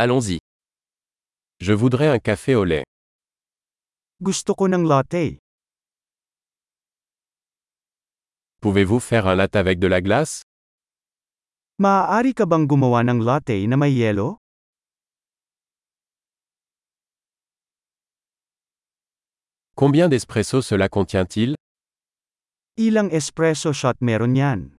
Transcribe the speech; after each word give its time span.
Allons-y. 0.00 0.38
Je 1.58 1.72
voudrais 1.72 2.06
un 2.06 2.20
café 2.20 2.54
au 2.54 2.62
lait. 2.62 2.84
Gusto 4.22 4.54
ko 4.54 4.68
ng 4.68 4.86
latte. 4.86 5.42
Pouvez-vous 8.62 9.00
faire 9.00 9.26
un 9.26 9.34
latte 9.34 9.56
avec 9.56 9.80
de 9.80 9.88
la 9.88 10.00
glace? 10.00 10.42
Maaari 11.82 12.30
ka 12.34 12.46
bang 12.46 12.70
gumawa 12.70 13.02
ng 13.02 13.18
latte 13.26 13.58
na 13.66 13.74
may 13.74 13.90
yelo? 13.90 14.38
Combien 19.74 20.08
d'espresso 20.08 20.62
cela 20.62 20.88
contient-il? 20.88 21.56
Ilang 22.78 23.10
espresso 23.10 23.74
shot 23.74 23.98
meron 23.98 24.38
yan? 24.38 24.77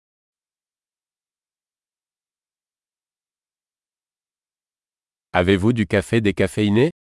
Avez-vous 5.33 5.75
du 5.75 5.87
café 5.87 6.23
décaféiné? 6.23 6.91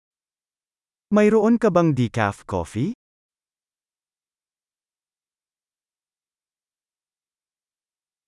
Mayroon 1.11 1.57
ka 1.57 1.71
bang 1.71 1.95
decaf 1.95 2.45
coffee? 2.45 2.93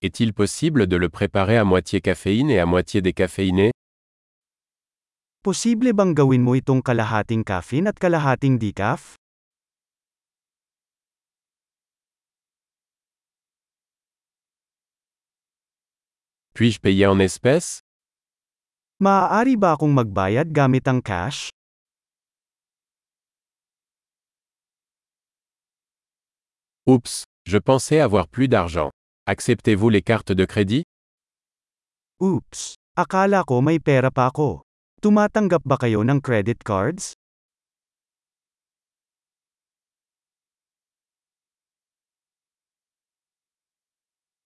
Est-il 0.01 0.33
possible 0.33 0.87
de 0.87 0.97
le 0.97 1.11
préparer 1.11 1.59
à 1.59 1.65
moitié 1.65 2.01
caféine 2.01 2.49
et 2.49 2.59
à 2.59 2.65
moitié 2.65 3.03
décaféiné? 3.03 3.73
Posible 5.43 5.93
bang 5.93 6.15
gawin 6.15 6.41
mo 6.41 6.55
itong 6.55 6.81
kalahating 6.83 7.45
caffeine 7.45 7.87
at 7.87 7.99
kalahating 8.01 8.59
decaf? 8.59 9.17
Puis-je 16.55 16.81
payer 16.81 17.07
en 17.07 17.19
espèces? 17.21 17.81
Maaari 19.01 19.57
ba 19.57 19.81
akong 19.81 19.97
magbayad 19.97 20.53
gamit 20.53 20.85
ang 20.85 21.01
cash? 21.01 21.49
Oups, 26.85 27.25
je 27.49 27.57
pensais 27.57 27.97
avoir 27.97 28.29
plus 28.29 28.45
d'argent. 28.45 28.93
Acceptez-vous 29.25 29.89
les 29.89 30.03
cartes 30.05 30.37
de 30.37 30.45
crédit? 30.45 30.85
Oops! 32.21 32.77
Akala 32.93 33.41
ko 33.49 33.65
may 33.65 33.81
pera 33.81 34.13
pa 34.13 34.29
ako. 34.29 34.69
Tumatanggap 35.01 35.65
ba 35.65 35.81
kayo 35.81 36.05
ng 36.05 36.21
credit 36.21 36.61
cards? 36.61 37.17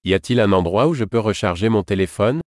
Y 0.07 0.15
a-t-il 0.15 0.39
un 0.39 0.55
endroit 0.55 0.87
où 0.87 0.95
je 0.95 1.03
peux 1.03 1.19
recharger 1.19 1.67
mon 1.67 1.83
téléphone? 1.83 2.44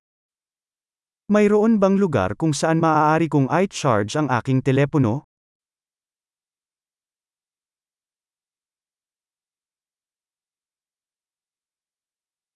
Mayroon 1.27 1.75
bang 1.75 1.99
lugar 1.99 2.39
kung 2.39 2.55
saan 2.55 2.79
maaari 2.79 3.27
kong 3.27 3.51
i-charge 3.51 4.15
ang 4.15 4.31
aking 4.31 4.63
telepono? 4.63 5.27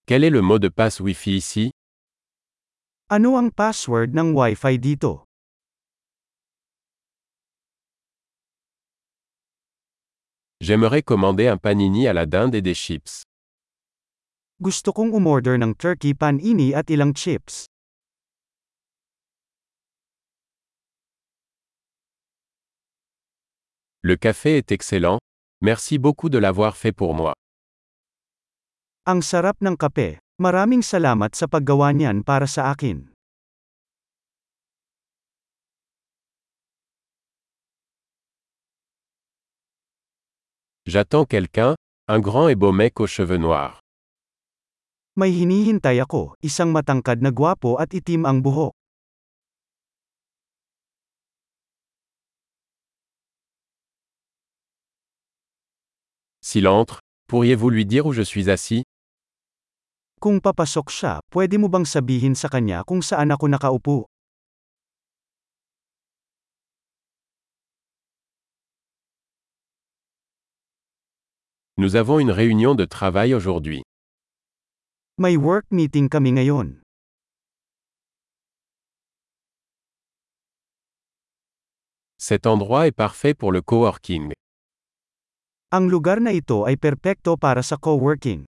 Quel 0.08 0.24
est 0.24 0.32
le 0.32 0.40
mot 0.40 0.56
de 0.56 0.72
passe 0.72 1.04
Wi-Fi 1.04 1.36
ici 1.36 1.66
Ano 3.12 3.36
ang 3.36 3.52
password 3.52 4.16
ng 4.16 4.32
Wi-Fi 4.32 4.80
dito? 4.80 5.28
J'aimerais 10.64 11.04
commander 11.04 11.52
un 11.52 11.60
panini 11.60 12.08
à 12.08 12.14
la 12.14 12.26
dinde 12.26 12.56
et 12.56 12.64
des 12.64 12.76
chips. 12.80 13.28
Gusto 14.64 14.96
kong 14.96 15.12
umorder 15.12 15.60
ng 15.60 15.76
turkey 15.76 16.16
panini 16.16 16.72
at 16.72 16.88
ilang 16.88 17.12
chips. 17.12 17.71
Le 24.04 24.16
café 24.18 24.58
est 24.58 24.72
excellent. 24.72 25.20
Merci 25.62 26.00
beaucoup 26.00 26.30
de 26.30 26.40
l'avoir 26.40 26.76
fait 26.76 26.92
pour 26.92 27.14
moi. 27.14 27.38
Ang 29.06 29.22
sarap 29.22 29.62
ng 29.62 29.78
kape. 29.78 30.18
Maraming 30.42 30.82
salamat 30.82 31.38
sa 31.38 31.46
paggawa 31.46 31.94
niyan 31.94 32.26
para 32.26 32.50
sa 32.50 32.74
akin. 32.74 33.14
J'attends 40.90 41.30
quelqu'un, 41.30 41.78
un 42.10 42.18
grand 42.18 42.50
et 42.50 42.58
beau 42.58 42.74
mec 42.74 42.98
aux 42.98 43.06
cheveux 43.06 43.38
noirs. 43.38 43.86
May 45.14 45.30
hinihintay 45.30 46.02
ako, 46.02 46.34
isang 46.42 46.74
matangkad 46.74 47.22
na 47.22 47.30
gwapo 47.30 47.78
at 47.78 47.94
itim 47.94 48.26
ang 48.26 48.42
buhok. 48.42 48.74
S'il 56.44 56.68
entre, 56.68 57.02
pourriez-vous 57.28 57.70
lui 57.70 57.86
dire 57.86 58.08
où 58.08 58.14
je 58.14 58.24
suis 58.24 58.50
assis? 58.50 58.84
Kung 60.20 60.42
papasok 60.42 60.90
siya, 60.90 61.14
pwede 61.30 61.58
mo 61.62 61.70
bang 61.70 61.86
sabihin 61.86 62.34
sa 62.34 62.50
kanya 62.50 62.82
kung 62.82 63.02
saan 63.06 63.30
ako 63.30 63.46
nakaupo? 63.46 63.98
Nous 71.78 71.96
avons 71.96 72.20
une 72.20 72.30
réunion 72.30 72.76
de 72.76 72.86
travail 72.86 73.34
aujourd'hui. 73.34 73.82
May 75.18 75.38
work 75.38 75.66
meeting 75.70 76.10
kami 76.10 76.34
ngayon. 76.34 76.82
Cet 82.18 82.46
endroit 82.46 82.86
est 82.88 82.92
parfait 82.92 83.34
pour 83.34 83.52
le 83.52 83.62
coworking. 83.62 84.34
Ang 85.72 85.88
lugar 85.88 86.20
na 86.20 86.36
ito 86.36 86.68
ay 86.68 86.76
perpekto 86.76 87.40
para 87.40 87.64
sa 87.64 87.80
coworking. 87.80 88.44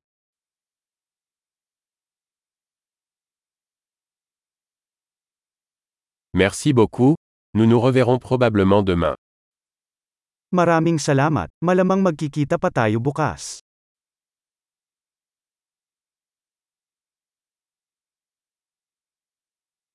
Merci 6.36 6.76
beaucoup, 6.76 7.16
nous 7.56 7.64
nous 7.64 7.80
reverrons 7.80 8.20
probablement 8.20 8.84
demain. 8.84 9.16
Maraming 10.52 11.00
salamat, 11.00 11.48
malamang 11.64 12.04
magkikita 12.04 12.60
pa 12.60 12.68
tayo 12.68 13.00
bukas. 13.00 13.64